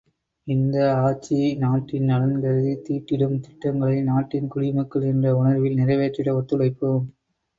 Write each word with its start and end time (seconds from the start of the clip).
இந்த 0.47 0.75
ஆட்சி 1.01 1.35
நாட்டின் 1.59 2.07
நலன் 2.07 2.39
கருதித்தீட்டிடும் 2.43 3.37
திட்டங்களை 3.39 3.99
நாட்டின் 4.09 4.47
குடிமக்கள் 4.47 5.05
என்ற 5.11 5.35
உணர்வில் 5.35 5.79
நிறைவேற்றிட 5.81 6.31
ஒத்துழைப்போம்! 6.39 7.05